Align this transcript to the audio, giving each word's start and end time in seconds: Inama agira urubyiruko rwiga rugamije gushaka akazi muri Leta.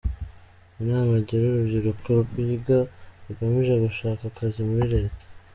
Inama 0.81 1.11
agira 1.19 1.43
urubyiruko 1.47 2.09
rwiga 2.25 2.77
rugamije 3.25 3.73
gushaka 3.85 4.21
akazi 4.31 4.59
muri 4.69 4.85
Leta. 4.95 5.23